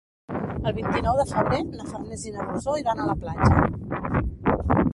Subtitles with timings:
[0.69, 4.81] El vint-i-nou de febrer na Farners i na Rosó iran a la platja.